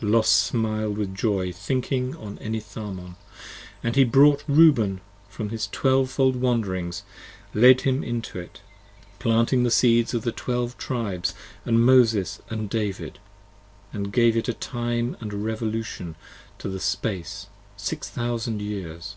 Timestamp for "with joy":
0.98-1.52